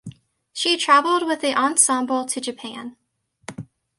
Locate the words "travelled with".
0.77-1.41